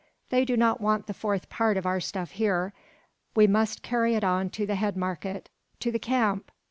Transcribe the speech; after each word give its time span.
They 0.31 0.45
do 0.45 0.57
not 0.57 0.81
want 0.81 1.05
the 1.05 1.13
fourth 1.13 1.47
part 1.47 1.77
of 1.77 1.85
our 1.85 1.99
stuff 1.99 2.31
here. 2.31 2.73
We 3.35 3.45
must 3.45 3.83
carry 3.83 4.15
it 4.15 4.23
on 4.23 4.49
to 4.49 4.65
the 4.65 4.73
head 4.73 4.97
market. 4.97 5.47
To 5.81 5.91
the 5.91 5.99
camp! 5.99 6.49